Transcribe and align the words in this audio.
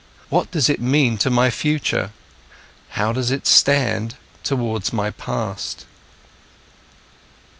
What 0.29 0.49
does 0.49 0.67
it 0.67 0.81
mean 0.81 1.19
to 1.19 1.29
my 1.29 1.51
future? 1.51 2.11
How 2.97 3.13
does 3.13 3.29
it 3.29 3.45
stand 3.45 4.15
towards 4.43 4.91
my 4.91 5.11
past?" 5.11 5.85